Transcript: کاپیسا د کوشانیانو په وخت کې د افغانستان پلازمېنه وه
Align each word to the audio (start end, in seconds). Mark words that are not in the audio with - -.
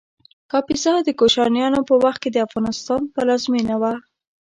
کاپیسا 0.51 0.93
د 1.03 1.09
کوشانیانو 1.19 1.79
په 1.89 1.95
وخت 2.03 2.19
کې 2.23 2.29
د 2.33 2.37
افغانستان 2.47 3.01
پلازمېنه 3.13 3.75
وه 3.81 3.93